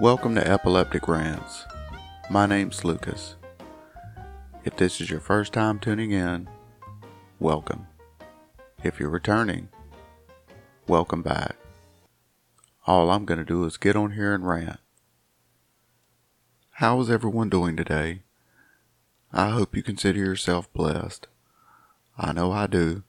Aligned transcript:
Welcome 0.00 0.34
to 0.34 0.44
Epileptic 0.44 1.06
Rants. 1.06 1.66
My 2.28 2.46
name's 2.46 2.84
Lucas. 2.84 3.36
If 4.64 4.76
this 4.76 5.00
is 5.00 5.08
your 5.08 5.20
first 5.20 5.52
time 5.52 5.78
tuning 5.78 6.10
in, 6.10 6.48
welcome. 7.38 7.86
If 8.82 8.98
you're 8.98 9.08
returning, 9.08 9.68
welcome 10.88 11.22
back. 11.22 11.54
All 12.88 13.08
I'm 13.08 13.24
going 13.24 13.38
to 13.38 13.44
do 13.44 13.64
is 13.66 13.76
get 13.76 13.94
on 13.94 14.14
here 14.14 14.34
and 14.34 14.44
rant. 14.44 14.80
How 16.72 17.00
is 17.00 17.08
everyone 17.08 17.48
doing 17.48 17.76
today? 17.76 18.22
I 19.32 19.50
hope 19.50 19.76
you 19.76 19.82
consider 19.84 20.18
yourself 20.18 20.70
blessed. 20.72 21.28
I 22.18 22.32
know 22.32 22.50
I 22.50 22.66
do. 22.66 23.04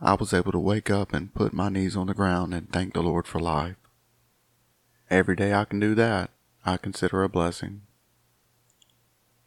I 0.00 0.14
was 0.14 0.32
able 0.32 0.52
to 0.52 0.58
wake 0.58 0.88
up 0.88 1.12
and 1.12 1.34
put 1.34 1.52
my 1.52 1.68
knees 1.68 1.96
on 1.96 2.06
the 2.06 2.14
ground 2.14 2.54
and 2.54 2.72
thank 2.72 2.94
the 2.94 3.02
Lord 3.02 3.26
for 3.26 3.40
life. 3.40 3.76
Every 5.10 5.36
day 5.36 5.54
I 5.54 5.64
can 5.64 5.80
do 5.80 5.94
that, 5.94 6.30
I 6.66 6.76
consider 6.76 7.22
a 7.22 7.30
blessing. 7.30 7.82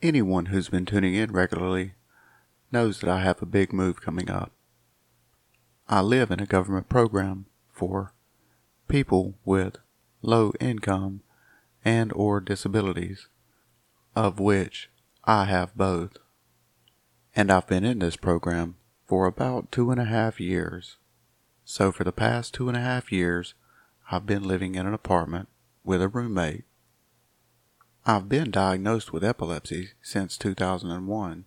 Anyone 0.02 0.48
who's 0.48 0.70
been 0.70 0.88
tuning 0.88 1.14
in 1.14 1.32
regularly 1.32 1.94
knows 2.72 3.00
that 3.00 3.10
I 3.10 3.22
have 3.22 3.42
a 3.42 3.46
big 3.46 3.72
move 3.72 4.02
coming 4.02 4.32
up. 4.32 4.52
I 5.88 6.02
live 6.02 6.32
in 6.32 6.40
a 6.40 6.48
government 6.48 6.90
program 6.90 7.46
for 7.72 8.14
people 8.88 9.36
with 9.46 9.78
low 10.24 10.54
income 10.60 11.22
and 11.86 12.12
or 12.14 12.40
disabilities, 12.40 13.28
of 14.16 14.40
which 14.40 14.90
I 15.26 15.46
have 15.46 15.76
both. 15.76 16.18
And 17.36 17.52
I've 17.52 17.68
been 17.68 17.84
in 17.84 18.00
this 18.00 18.16
program 18.16 18.78
for 19.06 19.28
about 19.28 19.72
two 19.72 19.92
and 19.92 20.02
a 20.02 20.06
half 20.06 20.40
years. 20.40 20.98
So 21.66 21.92
for 21.92 22.04
the 22.04 22.12
past 22.12 22.54
two 22.54 22.68
and 22.68 22.78
a 22.78 22.82
half 22.82 23.12
years, 23.12 23.54
I've 24.14 24.26
been 24.26 24.44
living 24.44 24.76
in 24.76 24.86
an 24.86 24.94
apartment 24.94 25.48
with 25.86 26.02
a 26.02 26.10
roommate. 26.10 26.66
I've 28.06 28.28
been 28.28 28.52
diagnosed 28.52 29.14
with 29.14 29.24
epilepsy 29.24 29.92
since 30.02 30.38
2001, 30.38 31.46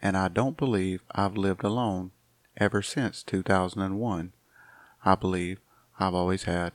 and 0.00 0.16
I 0.16 0.28
don't 0.28 0.56
believe 0.56 1.02
I've 1.10 1.36
lived 1.36 1.64
alone 1.64 2.12
ever 2.56 2.82
since 2.82 3.24
2001. 3.24 4.32
I 5.04 5.14
believe 5.16 5.58
I've 5.98 6.14
always 6.14 6.44
had 6.44 6.72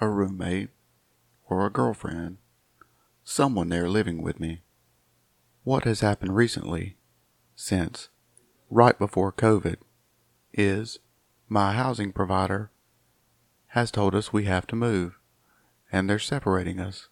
a 0.00 0.08
roommate 0.08 0.68
or 1.48 1.66
a 1.66 1.70
girlfriend, 1.70 2.36
someone 3.24 3.68
there 3.68 3.88
living 3.88 4.22
with 4.22 4.38
me. 4.38 4.60
What 5.64 5.82
has 5.82 6.02
happened 6.02 6.36
recently, 6.36 6.96
since 7.56 8.10
right 8.70 8.96
before 8.96 9.32
COVID, 9.32 9.78
is 10.52 11.00
my 11.48 11.72
housing 11.72 12.12
provider 12.12 12.70
has 13.70 13.90
told 13.92 14.16
us 14.16 14.32
we 14.32 14.44
have 14.44 14.66
to 14.66 14.74
move, 14.74 15.18
and 15.92 16.08
they're 16.08 16.18
separating 16.18 16.80
us. 16.80 17.08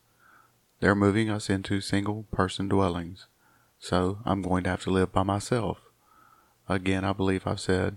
They're 0.80 0.94
moving 0.94 1.30
us 1.30 1.48
into 1.48 1.80
single 1.80 2.24
person 2.32 2.68
dwellings, 2.68 3.26
so 3.78 4.18
I'm 4.24 4.42
going 4.42 4.64
to 4.64 4.70
have 4.70 4.82
to 4.84 4.90
live 4.90 5.12
by 5.12 5.22
myself. 5.22 5.78
Again, 6.68 7.04
I 7.04 7.12
believe 7.12 7.46
I've 7.46 7.60
said 7.60 7.96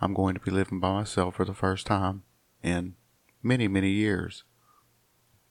I'm 0.00 0.14
going 0.14 0.34
to 0.34 0.40
be 0.40 0.50
living 0.50 0.80
by 0.80 0.92
myself 0.92 1.36
for 1.36 1.44
the 1.44 1.54
first 1.54 1.86
time 1.86 2.22
in 2.62 2.94
many, 3.42 3.68
many 3.68 3.90
years. 3.90 4.44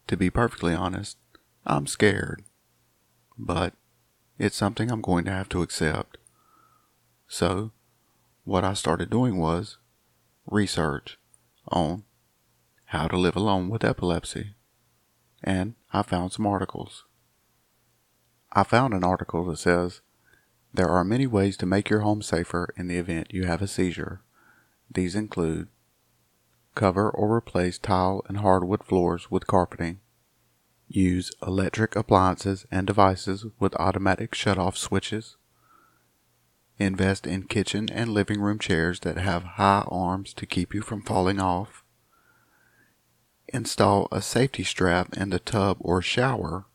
To 0.08 0.18
be 0.18 0.32
perfectly 0.32 0.74
honest, 0.74 1.18
I'm 1.68 1.86
scared, 1.86 2.44
but 3.38 3.76
it's 4.40 4.56
something 4.56 4.90
I'm 4.90 5.02
going 5.02 5.26
to 5.26 5.32
have 5.32 5.50
to 5.50 5.62
accept. 5.62 6.18
So, 7.28 7.74
what 8.44 8.64
I 8.64 8.74
started 8.74 9.12
doing 9.12 9.38
was 9.38 9.78
research 10.48 11.20
on 11.68 12.06
how 12.90 13.08
to 13.08 13.16
live 13.16 13.36
alone 13.36 13.70
with 13.70 13.84
epilepsy, 13.84 14.56
and 15.44 15.76
I 15.94 16.02
found 16.02 16.32
some 16.32 16.48
articles. 16.48 17.06
I 18.52 18.64
found 18.64 18.96
an 18.96 19.04
article 19.04 19.46
that 19.46 19.60
says 19.60 20.02
there 20.74 20.90
are 20.90 21.04
many 21.04 21.28
ways 21.28 21.56
to 21.58 21.68
make 21.68 21.92
your 21.92 22.00
home 22.00 22.24
safer 22.24 22.74
in 22.76 22.88
the 22.88 22.98
event 22.98 23.28
you 23.30 23.46
have 23.46 23.62
a 23.62 23.68
seizure. 23.68 24.22
These 24.92 25.14
include 25.14 25.68
cover 26.74 27.12
or 27.12 27.32
replace 27.32 27.78
tile 27.78 28.24
and 28.28 28.38
hardwood 28.38 28.84
floors 28.84 29.30
with 29.30 29.46
carpeting, 29.46 30.00
use 30.88 31.32
electric 31.46 31.96
appliances 31.96 32.66
and 32.72 32.88
devices 32.88 33.46
with 33.60 33.76
automatic 33.76 34.34
shut-off 34.34 34.76
switches, 34.76 35.38
invest 36.80 37.28
in 37.28 37.44
kitchen 37.44 37.88
and 37.92 38.10
living 38.10 38.42
room 38.42 38.58
chairs 38.58 39.02
that 39.02 39.18
have 39.18 39.44
high 39.44 39.84
arms 39.90 40.34
to 40.34 40.48
keep 40.48 40.74
you 40.74 40.82
from 40.82 41.04
falling 41.04 41.40
off, 41.40 41.84
install 43.54 44.08
a 44.12 44.22
safety 44.22 44.64
strap 44.64 45.16
in 45.18 45.30
the 45.30 45.40
tub 45.40 45.78
or 45.80 46.02
shower, 46.02 46.66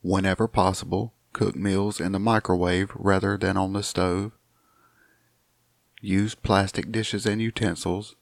whenever 0.00 0.48
possible, 0.48 1.14
cook 1.32 1.56
meals 1.56 2.00
in 2.00 2.12
the 2.12 2.18
microwave 2.18 2.90
rather 2.94 3.36
than 3.36 3.56
on 3.56 3.72
the 3.72 3.82
stove, 3.82 4.32
use 6.00 6.34
plastic 6.34 6.92
dishes 6.92 7.26
and 7.26 7.40
utensils, 7.40 8.16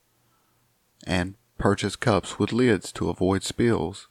and 1.06 1.34
purchase 1.58 1.96
cups 1.96 2.38
with 2.38 2.52
lids 2.52 2.92
to 2.92 3.08
avoid 3.08 3.42
spills. 3.42 4.08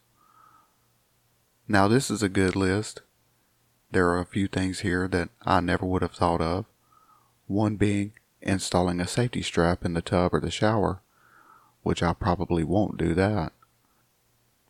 Now, 1.68 1.88
this 1.88 2.10
is 2.10 2.24
a 2.24 2.30
good 2.30 2.56
list. 2.56 3.02
There 3.92 4.08
are 4.10 4.20
a 4.20 4.26
few 4.26 4.48
things 4.48 4.80
here 4.80 5.08
that 5.08 5.30
I 5.44 5.60
never 5.60 5.86
would 5.86 6.02
have 6.02 6.12
thought 6.12 6.42
of. 6.42 6.66
One 7.48 7.76
being 7.76 8.14
installing 8.42 9.00
a 9.00 9.08
safety 9.08 9.42
strap 9.42 9.86
in 9.86 9.94
the 9.94 10.02
tub 10.02 10.34
or 10.34 10.40
the 10.40 10.52
shower, 10.52 11.02
which 11.84 12.04
I 12.04 12.14
probably 12.14 12.64
won't 12.64 12.98
do 12.98 13.14
that. 13.16 13.54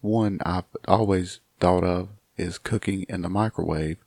One 0.02 0.40
I've 0.46 0.66
always 0.88 1.40
thought 1.60 1.84
of 1.84 2.10
is 2.38 2.58
cooking 2.58 3.04
in 3.10 3.22
the 3.22 3.30
microwave, 3.30 3.98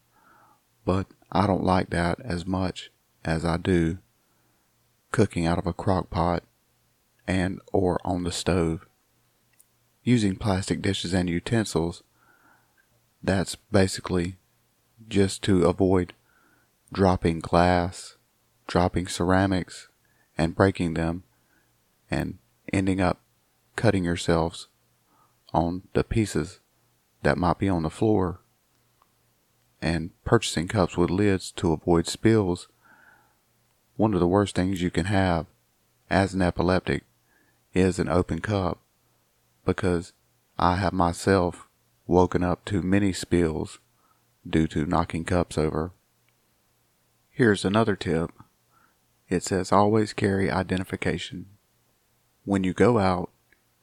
but 0.85 1.07
I 1.31 1.47
don't 1.47 1.65
like 1.65 1.91
that 1.91 2.19
as 2.21 2.47
much 2.47 2.91
as 3.25 3.45
I 3.45 3.57
do 3.57 3.99
cooking 5.11 5.47
out 5.47 5.59
of 5.59 5.67
a 5.67 5.73
crock 5.73 6.11
pot 6.11 6.43
and 7.27 7.61
or 7.73 8.01
on 8.05 8.25
the 8.25 8.33
stove. 8.33 8.87
Using 10.03 10.37
plastic 10.37 10.83
dishes 10.83 11.13
and 11.13 11.29
utensils, 11.29 12.03
that's 13.23 13.55
basically 13.55 14.37
just 15.09 15.43
to 15.43 15.65
avoid 15.65 16.13
dropping 16.93 17.39
glass, 17.39 18.17
dropping 18.67 19.07
ceramics, 19.07 19.89
and 20.37 20.57
breaking 20.57 20.95
them, 20.95 21.23
and 22.11 22.39
ending 22.73 23.01
up 23.01 23.21
cutting 23.77 24.05
yourselves 24.05 24.69
on 25.53 25.83
the 25.93 26.05
pieces 26.05 26.61
that 27.23 27.39
might 27.39 27.59
be 27.59 27.69
on 27.69 27.83
the 27.83 27.91
floor, 27.91 28.41
and 29.81 30.11
purchasing 30.25 30.69
cups 30.69 30.97
with 30.97 31.11
lids 31.11 31.51
to 31.53 31.73
avoid 31.73 32.07
spills. 32.07 32.69
One 33.97 34.15
of 34.15 34.21
the 34.21 34.29
worst 34.29 34.55
things 34.55 34.83
you 34.83 34.91
can 34.91 35.07
have 35.07 35.47
as 36.11 36.35
an 36.35 36.43
epileptic 36.43 37.05
is 37.75 37.99
an 37.99 38.09
open 38.09 38.41
cup 38.41 38.79
because 39.65 40.13
I 40.59 40.77
have 40.77 40.93
myself 40.93 41.69
woken 42.07 42.43
up 42.43 42.65
to 42.67 42.83
many 42.83 43.13
spills 43.13 43.79
due 44.49 44.67
to 44.69 44.87
knocking 44.87 45.25
cups 45.25 45.57
over. 45.57 45.93
Here's 47.31 47.65
another 47.65 47.97
tip. 47.97 48.31
It 49.29 49.43
says 49.43 49.73
always 49.73 50.13
carry 50.13 50.51
identification. 50.51 51.47
When 52.45 52.65
you 52.65 52.73
go 52.73 52.99
out, 52.99 53.31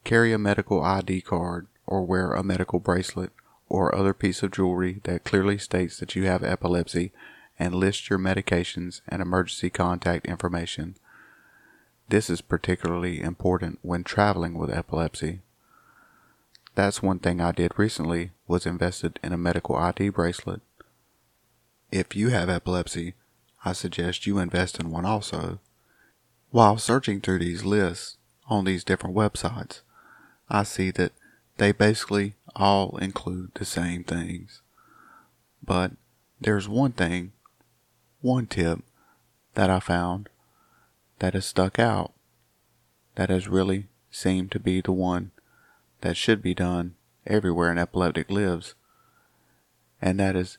carry 0.03 0.33
a 0.33 0.37
medical 0.37 0.83
ID 0.83 1.21
card 1.21 1.67
or 1.87 2.03
wear 2.03 2.33
a 2.33 2.43
medical 2.43 2.79
bracelet 2.79 3.31
or 3.69 3.95
other 3.95 4.13
piece 4.13 4.43
of 4.43 4.51
jewelry 4.51 4.99
that 5.03 5.23
clearly 5.23 5.57
states 5.57 5.97
that 5.99 6.15
you 6.15 6.25
have 6.25 6.43
epilepsy 6.43 7.11
and 7.57 7.73
list 7.73 8.09
your 8.09 8.19
medications 8.19 9.01
and 9.07 9.21
emergency 9.21 9.69
contact 9.69 10.25
information. 10.25 10.95
This 12.09 12.29
is 12.29 12.41
particularly 12.41 13.21
important 13.21 13.79
when 13.81 14.03
traveling 14.03 14.55
with 14.55 14.73
epilepsy. 14.73 15.41
That's 16.75 17.03
one 17.03 17.19
thing 17.19 17.39
I 17.39 17.51
did 17.51 17.77
recently 17.77 18.31
was 18.47 18.65
invested 18.65 19.19
in 19.23 19.31
a 19.31 19.37
medical 19.37 19.75
ID 19.75 20.09
bracelet. 20.09 20.61
If 21.91 22.15
you 22.15 22.29
have 22.29 22.49
epilepsy, 22.49 23.15
I 23.63 23.73
suggest 23.73 24.25
you 24.25 24.37
invest 24.37 24.79
in 24.79 24.89
one 24.89 25.05
also. 25.05 25.59
While 26.51 26.77
searching 26.77 27.21
through 27.21 27.39
these 27.39 27.63
lists 27.63 28.17
on 28.49 28.65
these 28.65 28.83
different 28.83 29.15
websites, 29.15 29.81
I 30.49 30.63
see 30.63 30.91
that 30.91 31.13
they 31.57 31.71
basically 31.71 32.35
all 32.55 32.97
include 32.97 33.51
the 33.53 33.65
same 33.65 34.03
things. 34.03 34.61
But 35.63 35.91
there's 36.41 36.67
one 36.67 36.93
thing, 36.93 37.33
one 38.21 38.47
tip 38.47 38.79
that 39.53 39.69
I 39.69 39.79
found 39.79 40.29
that 41.19 41.33
has 41.33 41.45
stuck 41.45 41.77
out, 41.79 42.13
that 43.15 43.29
has 43.29 43.47
really 43.47 43.87
seemed 44.09 44.51
to 44.51 44.59
be 44.59 44.81
the 44.81 44.91
one 44.91 45.31
that 46.01 46.17
should 46.17 46.41
be 46.41 46.53
done 46.53 46.95
everywhere 47.27 47.71
an 47.71 47.77
epileptic 47.77 48.31
lives, 48.31 48.73
and 50.01 50.19
that 50.19 50.35
is 50.35 50.57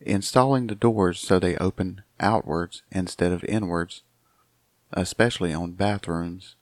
installing 0.00 0.68
the 0.68 0.74
doors 0.74 1.18
so 1.18 1.38
they 1.38 1.56
open 1.56 2.02
outwards 2.20 2.82
instead 2.90 3.32
of 3.32 3.44
inwards, 3.44 4.02
especially 4.92 5.52
on 5.52 5.72
bathrooms. 5.72 6.54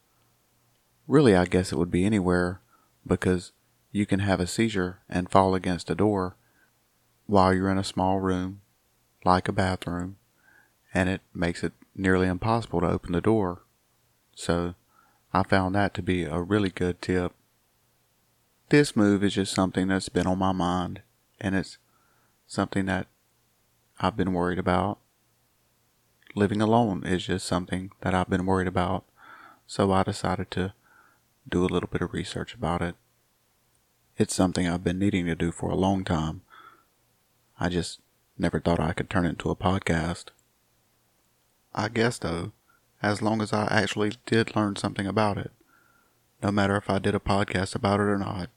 Really, 1.06 1.36
I 1.36 1.44
guess 1.44 1.72
it 1.72 1.78
would 1.78 1.90
be 1.90 2.04
anywhere 2.04 2.60
because 3.06 3.52
you 3.92 4.06
can 4.06 4.20
have 4.20 4.40
a 4.40 4.46
seizure 4.46 5.00
and 5.08 5.30
fall 5.30 5.54
against 5.54 5.90
a 5.90 5.94
door 5.94 6.36
while 7.26 7.54
you're 7.54 7.70
in 7.70 7.78
a 7.78 7.84
small 7.84 8.20
room, 8.20 8.60
like 9.24 9.48
a 9.48 9.52
bathroom, 9.52 10.16
and 10.92 11.08
it 11.08 11.20
makes 11.32 11.62
it 11.62 11.72
nearly 11.94 12.26
impossible 12.26 12.80
to 12.80 12.88
open 12.88 13.12
the 13.12 13.20
door. 13.20 13.62
So 14.34 14.74
I 15.32 15.44
found 15.44 15.74
that 15.74 15.94
to 15.94 16.02
be 16.02 16.24
a 16.24 16.40
really 16.40 16.70
good 16.70 17.00
tip. 17.00 17.32
This 18.68 18.96
move 18.96 19.22
is 19.22 19.34
just 19.34 19.54
something 19.54 19.88
that's 19.88 20.08
been 20.08 20.26
on 20.26 20.38
my 20.38 20.52
mind, 20.52 21.02
and 21.40 21.54
it's 21.54 21.78
something 22.48 22.86
that 22.86 23.06
I've 24.00 24.16
been 24.16 24.32
worried 24.32 24.58
about. 24.58 24.98
Living 26.34 26.60
alone 26.60 27.06
is 27.06 27.26
just 27.26 27.46
something 27.46 27.92
that 28.00 28.12
I've 28.12 28.28
been 28.28 28.44
worried 28.44 28.66
about, 28.66 29.04
so 29.66 29.92
I 29.92 30.02
decided 30.02 30.50
to 30.50 30.74
do 31.48 31.64
a 31.64 31.68
little 31.68 31.88
bit 31.88 32.02
of 32.02 32.12
research 32.12 32.54
about 32.54 32.82
it. 32.82 32.94
It's 34.16 34.34
something 34.34 34.66
I've 34.66 34.84
been 34.84 34.98
needing 34.98 35.26
to 35.26 35.34
do 35.34 35.52
for 35.52 35.70
a 35.70 35.76
long 35.76 36.04
time. 36.04 36.42
I 37.58 37.68
just 37.68 38.00
never 38.38 38.60
thought 38.60 38.80
I 38.80 38.92
could 38.92 39.10
turn 39.10 39.26
it 39.26 39.30
into 39.30 39.50
a 39.50 39.56
podcast. 39.56 40.26
I 41.74 41.88
guess, 41.88 42.18
though, 42.18 42.52
as 43.02 43.20
long 43.20 43.42
as 43.42 43.52
I 43.52 43.66
actually 43.70 44.12
did 44.24 44.56
learn 44.56 44.76
something 44.76 45.06
about 45.06 45.38
it, 45.38 45.50
no 46.42 46.50
matter 46.50 46.76
if 46.76 46.88
I 46.88 46.98
did 46.98 47.14
a 47.14 47.20
podcast 47.20 47.74
about 47.74 48.00
it 48.00 48.04
or 48.04 48.18
not, 48.18 48.50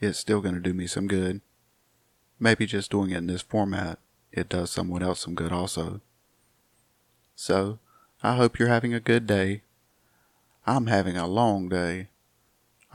it's 0.00 0.18
still 0.18 0.40
going 0.40 0.54
to 0.54 0.60
do 0.60 0.74
me 0.74 0.86
some 0.86 1.06
good. 1.06 1.40
Maybe 2.38 2.66
just 2.66 2.90
doing 2.90 3.10
it 3.10 3.18
in 3.18 3.26
this 3.26 3.42
format, 3.42 3.98
it 4.32 4.48
does 4.48 4.70
someone 4.70 5.02
else 5.02 5.20
some 5.20 5.34
good 5.34 5.52
also. 5.52 6.00
So, 7.34 7.78
I 8.22 8.36
hope 8.36 8.58
you're 8.58 8.68
having 8.68 8.92
a 8.94 9.00
good 9.00 9.26
day. 9.26 9.62
I'm 10.66 10.86
having 10.86 11.16
a 11.16 11.26
long 11.26 11.68
day. 11.68 12.08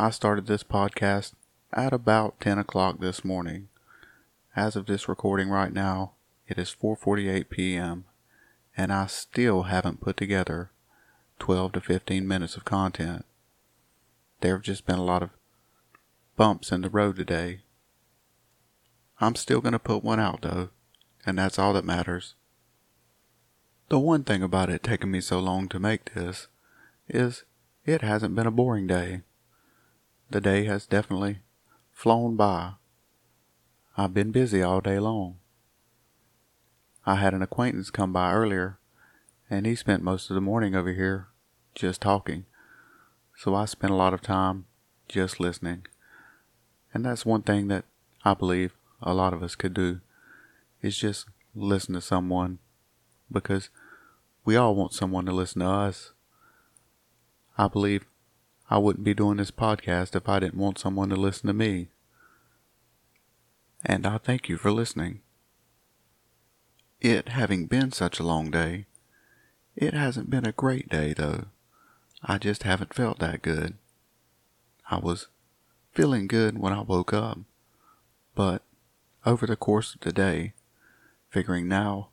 I 0.01 0.09
started 0.09 0.47
this 0.47 0.63
podcast 0.63 1.33
at 1.71 1.93
about 1.93 2.39
10 2.39 2.57
o'clock 2.57 2.99
this 2.99 3.23
morning. 3.23 3.67
As 4.55 4.75
of 4.75 4.87
this 4.87 5.07
recording 5.07 5.49
right 5.49 5.71
now, 5.71 6.13
it 6.47 6.57
is 6.57 6.73
4:48 6.73 7.51
p.m. 7.51 8.05
and 8.75 8.91
I 8.91 9.05
still 9.05 9.61
haven't 9.69 10.01
put 10.01 10.17
together 10.17 10.71
12 11.37 11.73
to 11.73 11.81
15 11.81 12.27
minutes 12.27 12.57
of 12.57 12.65
content. 12.65 13.25
There 14.39 14.55
have 14.55 14.63
just 14.63 14.87
been 14.87 14.97
a 14.97 15.03
lot 15.03 15.21
of 15.21 15.29
bumps 16.35 16.71
in 16.71 16.81
the 16.81 16.89
road 16.89 17.17
today. 17.17 17.59
I'm 19.19 19.35
still 19.35 19.61
going 19.61 19.73
to 19.73 19.77
put 19.77 20.03
one 20.03 20.19
out 20.19 20.41
though, 20.41 20.69
and 21.27 21.37
that's 21.37 21.59
all 21.59 21.73
that 21.73 21.85
matters. 21.85 22.33
The 23.89 23.99
one 23.99 24.23
thing 24.23 24.41
about 24.41 24.71
it 24.71 24.81
taking 24.81 25.11
me 25.11 25.21
so 25.21 25.37
long 25.37 25.69
to 25.69 25.79
make 25.79 26.15
this 26.15 26.47
is 27.07 27.43
it 27.85 28.01
hasn't 28.01 28.33
been 28.33 28.47
a 28.47 28.51
boring 28.51 28.87
day. 28.87 29.21
The 30.31 30.39
day 30.39 30.63
has 30.63 30.85
definitely 30.85 31.39
flown 31.91 32.37
by. 32.37 32.75
I've 33.97 34.13
been 34.13 34.31
busy 34.31 34.63
all 34.63 34.79
day 34.79 34.97
long. 34.97 35.39
I 37.05 37.15
had 37.15 37.33
an 37.33 37.41
acquaintance 37.41 37.89
come 37.89 38.13
by 38.13 38.31
earlier, 38.31 38.79
and 39.49 39.65
he 39.65 39.75
spent 39.75 40.03
most 40.03 40.29
of 40.29 40.35
the 40.35 40.39
morning 40.39 40.73
over 40.73 40.93
here 40.93 41.27
just 41.75 41.99
talking. 41.99 42.45
So 43.35 43.53
I 43.53 43.65
spent 43.65 43.91
a 43.91 43.97
lot 43.97 44.13
of 44.13 44.21
time 44.21 44.67
just 45.09 45.41
listening. 45.41 45.85
And 46.93 47.03
that's 47.03 47.25
one 47.25 47.41
thing 47.41 47.67
that 47.67 47.83
I 48.23 48.33
believe 48.33 48.71
a 49.01 49.13
lot 49.13 49.33
of 49.33 49.43
us 49.43 49.55
could 49.55 49.73
do 49.73 49.99
is 50.81 50.97
just 50.97 51.25
listen 51.53 51.93
to 51.95 51.99
someone 51.99 52.59
because 53.29 53.69
we 54.45 54.55
all 54.55 54.75
want 54.75 54.93
someone 54.93 55.25
to 55.25 55.33
listen 55.33 55.59
to 55.59 55.67
us. 55.67 56.13
I 57.57 57.67
believe 57.67 58.05
I 58.71 58.77
wouldn't 58.77 59.03
be 59.03 59.13
doing 59.13 59.35
this 59.35 59.51
podcast 59.51 60.15
if 60.15 60.29
I 60.29 60.39
didn't 60.39 60.57
want 60.57 60.79
someone 60.79 61.09
to 61.09 61.17
listen 61.17 61.47
to 61.47 61.53
me. 61.53 61.89
And 63.83 64.07
I 64.07 64.17
thank 64.17 64.47
you 64.47 64.55
for 64.55 64.71
listening. 64.71 65.19
It 67.01 67.29
having 67.29 67.65
been 67.65 67.91
such 67.91 68.17
a 68.17 68.23
long 68.23 68.49
day, 68.49 68.85
it 69.75 69.93
hasn't 69.93 70.29
been 70.29 70.45
a 70.45 70.53
great 70.53 70.87
day 70.87 71.13
though. 71.13 71.47
I 72.23 72.37
just 72.37 72.63
haven't 72.63 72.93
felt 72.93 73.19
that 73.19 73.41
good. 73.41 73.73
I 74.89 74.99
was 74.99 75.27
feeling 75.91 76.27
good 76.27 76.57
when 76.57 76.71
I 76.71 76.79
woke 76.79 77.11
up, 77.11 77.39
but 78.35 78.63
over 79.25 79.45
the 79.45 79.57
course 79.57 79.95
of 79.95 79.99
the 79.99 80.13
day, 80.13 80.53
figuring 81.29 81.67
now 81.67 82.11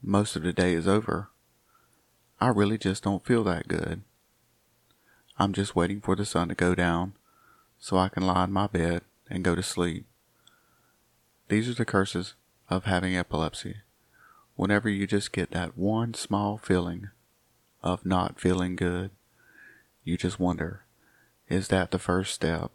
most 0.00 0.36
of 0.36 0.44
the 0.44 0.52
day 0.52 0.74
is 0.74 0.86
over, 0.86 1.30
I 2.40 2.48
really 2.48 2.78
just 2.78 3.02
don't 3.02 3.26
feel 3.26 3.42
that 3.44 3.66
good. 3.66 4.02
I'm 5.38 5.52
just 5.52 5.74
waiting 5.74 6.00
for 6.00 6.14
the 6.14 6.24
sun 6.24 6.48
to 6.48 6.54
go 6.54 6.74
down 6.74 7.14
so 7.78 7.96
I 7.96 8.08
can 8.08 8.26
lie 8.26 8.44
in 8.44 8.52
my 8.52 8.66
bed 8.66 9.02
and 9.28 9.42
go 9.42 9.54
to 9.54 9.62
sleep. 9.62 10.06
These 11.48 11.68
are 11.68 11.74
the 11.74 11.84
curses 11.84 12.34
of 12.68 12.84
having 12.84 13.16
epilepsy. 13.16 13.76
Whenever 14.54 14.88
you 14.88 15.06
just 15.06 15.32
get 15.32 15.50
that 15.50 15.76
one 15.76 16.14
small 16.14 16.58
feeling 16.58 17.10
of 17.82 18.06
not 18.06 18.40
feeling 18.40 18.76
good, 18.76 19.10
you 20.04 20.16
just 20.16 20.38
wonder, 20.38 20.84
is 21.48 21.68
that 21.68 21.90
the 21.90 21.98
first 21.98 22.34
step? 22.34 22.70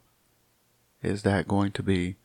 Is 1.02 1.22
that 1.22 1.48
going 1.48 1.72
to 1.72 1.82
be 1.82 2.16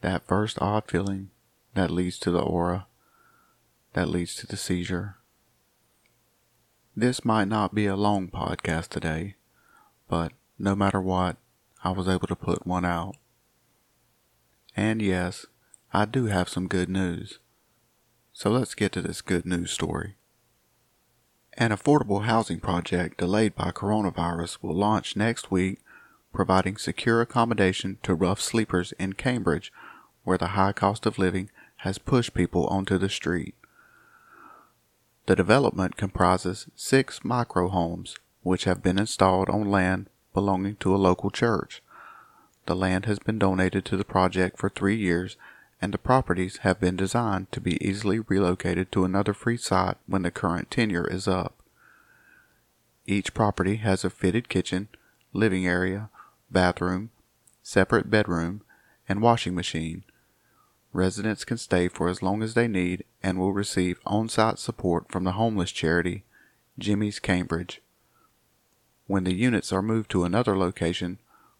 that 0.00 0.26
first 0.26 0.58
odd 0.60 0.84
feeling 0.88 1.30
that 1.74 1.90
leads 1.90 2.18
to 2.20 2.30
the 2.30 2.40
aura, 2.40 2.86
that 3.92 4.08
leads 4.08 4.34
to 4.36 4.46
the 4.46 4.56
seizure? 4.56 5.16
This 6.96 7.24
might 7.24 7.48
not 7.48 7.74
be 7.74 7.86
a 7.86 7.96
long 7.96 8.28
podcast 8.28 8.88
today, 8.88 9.34
but 10.08 10.32
no 10.58 10.74
matter 10.74 11.00
what, 11.00 11.36
I 11.82 11.90
was 11.90 12.08
able 12.08 12.26
to 12.26 12.36
put 12.36 12.66
one 12.66 12.84
out. 12.84 13.16
And 14.76 15.02
yes, 15.02 15.46
I 15.92 16.04
do 16.04 16.26
have 16.26 16.48
some 16.48 16.66
good 16.66 16.88
news. 16.88 17.38
So 18.32 18.50
let's 18.50 18.74
get 18.74 18.92
to 18.92 19.02
this 19.02 19.20
good 19.20 19.46
news 19.46 19.70
story. 19.70 20.16
An 21.56 21.70
affordable 21.70 22.24
housing 22.24 22.58
project 22.58 23.18
delayed 23.18 23.54
by 23.54 23.70
coronavirus 23.70 24.58
will 24.60 24.74
launch 24.74 25.14
next 25.14 25.52
week, 25.52 25.78
providing 26.32 26.76
secure 26.76 27.20
accommodation 27.20 27.98
to 28.02 28.14
rough 28.14 28.40
sleepers 28.40 28.92
in 28.98 29.12
Cambridge, 29.12 29.72
where 30.24 30.38
the 30.38 30.48
high 30.48 30.72
cost 30.72 31.06
of 31.06 31.18
living 31.18 31.50
has 31.78 31.98
pushed 31.98 32.34
people 32.34 32.66
onto 32.66 32.98
the 32.98 33.08
street. 33.08 33.54
The 35.26 35.36
development 35.36 35.96
comprises 35.96 36.66
six 36.74 37.24
micro 37.24 37.68
homes, 37.68 38.16
which 38.44 38.64
have 38.64 38.82
been 38.82 38.98
installed 38.98 39.48
on 39.48 39.68
land 39.68 40.08
belonging 40.32 40.76
to 40.76 40.94
a 40.94 40.96
local 40.96 41.30
church. 41.30 41.82
The 42.66 42.76
land 42.76 43.06
has 43.06 43.18
been 43.18 43.38
donated 43.38 43.84
to 43.86 43.96
the 43.96 44.04
project 44.04 44.58
for 44.58 44.68
three 44.68 44.96
years 44.96 45.36
and 45.82 45.92
the 45.92 45.98
properties 45.98 46.58
have 46.58 46.80
been 46.80 46.96
designed 46.96 47.50
to 47.52 47.60
be 47.60 47.84
easily 47.86 48.20
relocated 48.20 48.90
to 48.92 49.04
another 49.04 49.34
free 49.34 49.56
site 49.56 49.96
when 50.06 50.22
the 50.22 50.30
current 50.30 50.70
tenure 50.70 51.06
is 51.06 51.28
up. 51.28 51.62
Each 53.06 53.34
property 53.34 53.76
has 53.76 54.04
a 54.04 54.08
fitted 54.10 54.48
kitchen, 54.48 54.88
living 55.32 55.66
area, 55.66 56.08
bathroom, 56.50 57.10
separate 57.62 58.08
bedroom, 58.08 58.62
and 59.08 59.20
washing 59.20 59.54
machine. 59.54 60.04
Residents 60.92 61.44
can 61.44 61.58
stay 61.58 61.88
for 61.88 62.08
as 62.08 62.22
long 62.22 62.42
as 62.42 62.54
they 62.54 62.68
need 62.68 63.04
and 63.22 63.38
will 63.38 63.52
receive 63.52 63.98
on 64.06 64.28
site 64.28 64.58
support 64.58 65.10
from 65.10 65.24
the 65.24 65.32
homeless 65.32 65.70
charity 65.70 66.24
Jimmy's 66.78 67.18
Cambridge. 67.18 67.82
When 69.06 69.24
the 69.24 69.34
units 69.34 69.72
are 69.72 69.82
moved 69.82 70.10
to 70.12 70.24
another 70.24 70.56
location, 70.56 71.18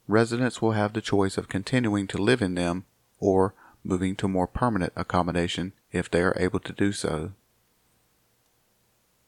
residents 0.09 0.63
will 0.63 0.73
have 0.73 0.93
the 0.93 1.01
choice 1.01 1.37
of 1.37 1.49
continuing 1.49 2.07
to 2.09 2.19
live 2.19 2.43
in 2.43 2.55
them 2.55 2.85
or 3.21 3.55
moving 3.83 4.17
to 4.17 4.29
more 4.29 4.47
permanent 4.47 4.93
accommodation 4.97 5.73
if 5.93 6.11
they 6.11 6.23
are 6.23 6.37
able 6.39 6.61
to 6.61 6.73
do 6.73 6.93
so. 6.93 7.33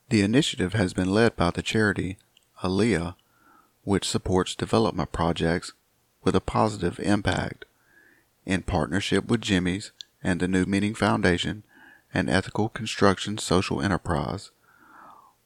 The 0.08 0.22
initiative 0.22 0.72
has 0.72 0.94
been 0.94 1.12
led 1.12 1.36
by 1.36 1.50
the 1.50 1.62
charity 1.62 2.16
Allia, 2.62 3.16
which 3.82 4.08
supports 4.08 4.54
development 4.54 5.12
projects 5.12 5.72
with 6.22 6.34
a 6.34 6.40
positive 6.40 6.98
impact, 7.00 7.64
in 8.44 8.62
partnership 8.62 9.26
with 9.26 9.40
Jimmy's 9.40 9.92
and 10.22 10.40
the 10.40 10.48
New 10.48 10.64
Meaning 10.64 10.94
Foundation 10.94 11.64
an 12.14 12.28
Ethical 12.28 12.68
Construction 12.70 13.36
Social 13.36 13.82
Enterprise. 13.82 14.50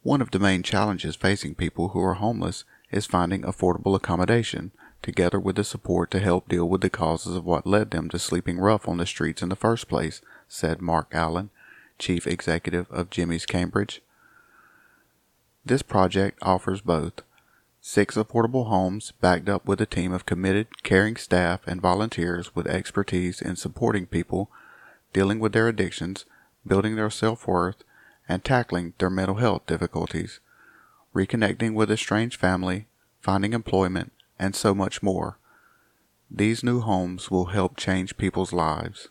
One 0.02 0.23
of 0.23 0.30
the 0.30 0.38
main 0.38 0.62
challenges 0.62 1.14
facing 1.14 1.57
people 1.57 1.88
who 1.88 2.00
are 2.00 2.14
homeless 2.14 2.64
is 2.90 3.07
finding 3.07 3.42
affordable 3.42 3.95
accommodation 3.95 4.73
together 5.02 5.38
with 5.38 5.57
the 5.57 5.64
support 5.64 6.11
to 6.11 6.21
help 6.21 6.49
deal 6.49 6.69
with 6.69 6.80
the 6.80 6.90
causes 6.90 7.37
of 7.37 7.45
what 7.45 7.66
led 7.66 7.90
them 7.90 8.09
to 8.11 8.19
sleeping 8.19 8.59
rough 8.59 8.88
on 8.88 8.97
the 8.97 9.07
streets 9.07 9.42
in 9.42 9.49
the 9.49 9.57
first 9.57 9.88
place, 9.88 10.21
said 10.49 10.80
Mark 10.80 11.09
Allen, 11.12 11.50
Chief 11.99 12.26
Executive 12.26 12.90
of 12.90 13.11
Jimmy's 13.11 13.47
Cambridge. 13.47 14.02
This 15.64 15.83
project 15.83 16.38
offers 16.42 16.80
both 16.80 17.23
six 17.83 18.14
affordable 18.14 18.69
homes 18.69 19.12
backed 19.21 19.49
up 19.49 19.66
with 19.66 19.80
a 19.80 19.87
team 19.87 20.12
of 20.12 20.26
committed, 20.26 20.83
caring 20.83 21.16
staff 21.16 21.61
and 21.66 21.80
volunteers 21.80 22.54
with 22.54 22.66
expertise 22.66 23.40
in 23.40 23.57
supporting 23.57 24.07
people 24.07 24.50
dealing 25.12 25.38
with 25.38 25.52
their 25.52 25.69
addictions, 25.69 26.25
building 26.66 26.97
their 26.97 27.11
self 27.11 27.47
worth, 27.47 27.85
and 28.31 28.45
tackling 28.45 28.95
their 28.99 29.11
mental 29.11 29.35
health 29.35 29.67
difficulties, 29.67 30.39
reconnecting 31.13 31.75
with 31.75 31.91
a 31.91 31.97
strange 31.97 32.39
family, 32.39 32.87
finding 33.21 33.53
employment, 33.53 34.13
and 34.39 34.55
so 34.55 34.73
much 34.73 35.03
more. 35.03 35.37
These 36.31 36.63
new 36.63 36.79
homes 36.81 37.29
will 37.29 37.47
help 37.47 37.77
change 37.77 38.17
people's 38.17 38.53
lives. 38.53 39.09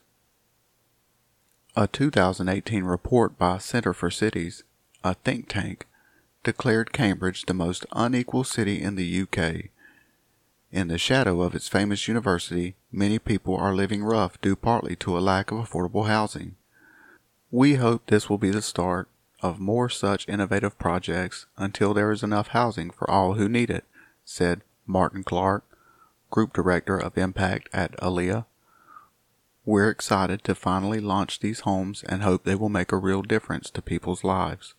A 1.76 1.86
2018 1.86 2.86
report 2.86 3.38
by 3.38 3.58
Center 3.58 3.94
for 3.94 4.10
Cities, 4.10 4.64
a 5.04 5.16
think 5.16 5.50
tank, 5.50 5.86
declared 6.46 6.94
Cambridge 6.94 7.46
the 7.46 7.54
most 7.54 7.86
unequal 7.92 8.46
city 8.46 8.82
in 8.82 8.96
the 8.96 9.22
UK. 9.22 9.66
In 10.72 10.88
the 10.88 10.98
shadow 10.98 11.42
of 11.42 11.56
its 11.56 11.68
famous 11.68 12.08
university, 12.08 12.76
many 12.90 13.20
people 13.20 13.58
are 13.58 13.76
living 13.76 14.02
rough 14.02 14.40
due 14.40 14.56
partly 14.56 14.96
to 14.96 15.18
a 15.18 15.20
lack 15.20 15.52
of 15.52 15.58
affordable 15.58 16.08
housing. 16.08 16.56
We 17.52 17.76
hope 17.76 18.06
this 18.06 18.30
will 18.30 18.38
be 18.38 18.52
the 18.52 18.62
start 18.62 19.10
of 19.42 19.60
more 19.60 19.90
such 19.90 20.28
innovative 20.28 20.78
projects 20.78 21.48
until 21.58 21.94
there 21.94 22.12
is 22.12 22.22
enough 22.22 22.50
housing 22.50 22.92
for 22.92 23.10
all 23.10 23.34
who 23.34 23.50
need 23.50 23.72
it, 23.72 23.86
said 24.24 24.62
Martin 24.86 25.24
Clark, 25.24 25.66
Group 26.30 26.54
Director 26.54 26.98
of 26.98 27.18
Impact 27.18 27.68
at 27.74 27.98
Allia. 27.98 28.46
We're 29.66 29.90
excited 29.90 30.44
to 30.44 30.54
finally 30.54 31.00
launch 31.00 31.40
these 31.40 31.62
homes 31.62 32.04
and 32.04 32.22
hope 32.22 32.44
they 32.44 32.56
will 32.56 32.70
make 32.70 32.92
a 32.92 32.98
real 32.98 33.24
difference 33.24 33.72
to 33.72 33.82
people's 33.82 34.24
lives. 34.24 34.76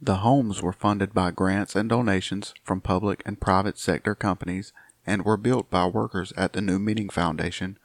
The 0.00 0.16
homes 0.16 0.60
were 0.60 0.72
funded 0.74 1.14
by 1.14 1.30
grants 1.30 1.74
and 1.74 1.88
donations 1.88 2.52
from 2.62 2.82
public 2.82 3.22
and 3.24 3.40
private 3.40 3.78
sector 3.78 4.14
companies 4.14 4.74
and 5.06 5.24
were 5.24 5.38
built 5.38 5.70
by 5.70 5.86
workers 5.86 6.32
at 6.36 6.52
the 6.52 6.60
New 6.60 6.78
Meaning 6.78 7.08
Foundation, 7.08 7.78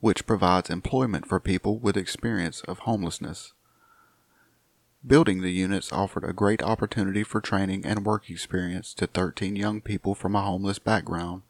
which 0.00 0.26
provides 0.26 0.70
employment 0.70 1.26
for 1.26 1.38
people 1.38 1.78
with 1.78 1.96
experience 1.96 2.62
of 2.62 2.80
homelessness. 2.80 3.52
Building 5.06 5.40
the 5.40 5.52
units 5.52 5.92
offered 5.92 6.24
a 6.24 6.34
great 6.34 6.62
opportunity 6.62 7.22
for 7.22 7.40
training 7.40 7.86
and 7.86 8.04
work 8.04 8.28
experience 8.28 8.92
to 8.94 9.06
13 9.06 9.56
young 9.56 9.80
people 9.80 10.14
from 10.14 10.36
a 10.36 10.42
homeless 10.42 10.78
background, 10.78 11.42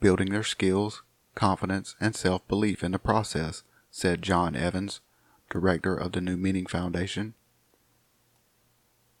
building 0.00 0.30
their 0.30 0.42
skills, 0.42 1.02
confidence, 1.34 1.96
and 2.00 2.14
self 2.14 2.46
belief 2.48 2.84
in 2.84 2.92
the 2.92 2.98
process, 2.98 3.62
said 3.90 4.20
John 4.20 4.54
Evans, 4.54 5.00
director 5.48 5.96
of 5.96 6.12
the 6.12 6.20
New 6.20 6.36
Meaning 6.36 6.66
Foundation. 6.66 7.32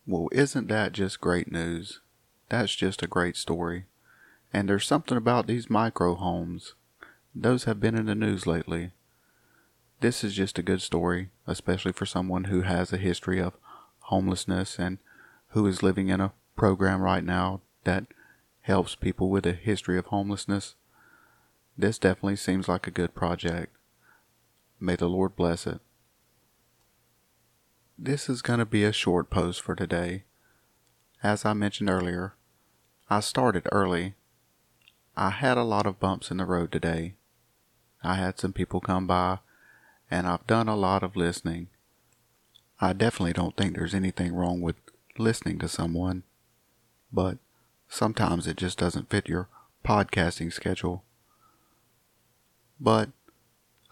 Well, 0.06 0.28
isn't 0.32 0.68
that 0.68 0.92
just 0.92 1.20
great 1.20 1.50
news? 1.50 2.00
That's 2.48 2.74
just 2.76 3.02
a 3.02 3.08
great 3.08 3.36
story. 3.36 3.86
And 4.52 4.68
there's 4.68 4.86
something 4.86 5.16
about 5.16 5.46
these 5.46 5.68
micro 5.68 6.14
homes. 6.14 6.74
Those 7.38 7.64
have 7.64 7.78
been 7.78 7.94
in 7.94 8.06
the 8.06 8.14
news 8.14 8.46
lately. 8.46 8.92
This 10.00 10.24
is 10.24 10.32
just 10.32 10.58
a 10.58 10.62
good 10.62 10.80
story, 10.80 11.28
especially 11.46 11.92
for 11.92 12.06
someone 12.06 12.44
who 12.44 12.62
has 12.62 12.94
a 12.94 12.96
history 12.96 13.42
of 13.42 13.58
homelessness 14.04 14.78
and 14.78 14.96
who 15.48 15.66
is 15.66 15.82
living 15.82 16.08
in 16.08 16.18
a 16.18 16.32
program 16.56 17.02
right 17.02 17.22
now 17.22 17.60
that 17.84 18.06
helps 18.62 18.94
people 18.94 19.28
with 19.28 19.44
a 19.44 19.52
history 19.52 19.98
of 19.98 20.06
homelessness. 20.06 20.76
This 21.76 21.98
definitely 21.98 22.36
seems 22.36 22.68
like 22.68 22.86
a 22.86 22.90
good 22.90 23.14
project. 23.14 23.76
May 24.80 24.96
the 24.96 25.06
Lord 25.06 25.36
bless 25.36 25.66
it. 25.66 25.80
This 27.98 28.30
is 28.30 28.40
going 28.40 28.60
to 28.60 28.66
be 28.66 28.82
a 28.82 28.92
short 28.92 29.28
post 29.28 29.60
for 29.60 29.74
today. 29.74 30.24
As 31.22 31.44
I 31.44 31.52
mentioned 31.52 31.90
earlier, 31.90 32.32
I 33.10 33.20
started 33.20 33.68
early. 33.70 34.14
I 35.18 35.28
had 35.28 35.58
a 35.58 35.64
lot 35.64 35.84
of 35.84 36.00
bumps 36.00 36.30
in 36.30 36.38
the 36.38 36.46
road 36.46 36.72
today. 36.72 37.15
I 38.02 38.14
had 38.14 38.38
some 38.38 38.52
people 38.52 38.80
come 38.80 39.06
by 39.06 39.38
and 40.10 40.26
I've 40.26 40.46
done 40.46 40.68
a 40.68 40.76
lot 40.76 41.02
of 41.02 41.16
listening. 41.16 41.68
I 42.80 42.92
definitely 42.92 43.32
don't 43.32 43.56
think 43.56 43.74
there's 43.74 43.94
anything 43.94 44.34
wrong 44.34 44.60
with 44.60 44.76
listening 45.18 45.58
to 45.60 45.68
someone, 45.68 46.22
but 47.12 47.38
sometimes 47.88 48.46
it 48.46 48.56
just 48.56 48.78
doesn't 48.78 49.10
fit 49.10 49.28
your 49.28 49.48
podcasting 49.84 50.52
schedule. 50.52 51.02
But 52.78 53.10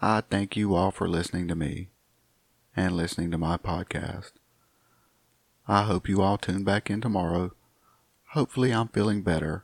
I 0.01 0.21
thank 0.21 0.55
you 0.55 0.75
all 0.75 0.91
for 0.91 1.07
listening 1.07 1.47
to 1.47 1.55
me 1.55 1.89
and 2.75 2.95
listening 2.95 3.31
to 3.31 3.37
my 3.37 3.57
podcast. 3.57 4.33
I 5.67 5.83
hope 5.83 6.07
you 6.07 6.21
all 6.21 6.37
tune 6.37 6.63
back 6.63 6.89
in 6.89 7.01
tomorrow. 7.01 7.53
Hopefully, 8.33 8.71
I'm 8.71 8.89
feeling 8.89 9.23
better, 9.23 9.63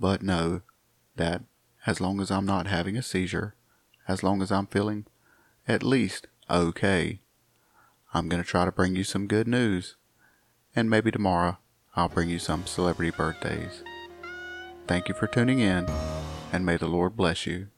but 0.00 0.22
know 0.22 0.62
that 1.16 1.42
as 1.86 2.00
long 2.00 2.20
as 2.20 2.30
I'm 2.30 2.46
not 2.46 2.66
having 2.66 2.96
a 2.96 3.02
seizure, 3.02 3.54
as 4.08 4.22
long 4.22 4.42
as 4.42 4.50
I'm 4.50 4.66
feeling 4.66 5.06
at 5.66 5.82
least 5.82 6.26
okay. 6.50 7.20
I'm 8.12 8.28
going 8.28 8.42
to 8.42 8.48
try 8.48 8.64
to 8.64 8.72
bring 8.72 8.94
you 8.94 9.04
some 9.04 9.26
good 9.26 9.48
news, 9.48 9.96
and 10.76 10.88
maybe 10.88 11.10
tomorrow 11.10 11.58
I'll 11.96 12.08
bring 12.08 12.28
you 12.28 12.38
some 12.38 12.66
celebrity 12.66 13.10
birthdays. 13.10 13.82
Thank 14.86 15.08
you 15.08 15.14
for 15.14 15.26
tuning 15.26 15.60
in, 15.60 15.86
and 16.52 16.64
may 16.66 16.76
the 16.76 16.86
Lord 16.86 17.16
bless 17.16 17.46
you. 17.46 17.68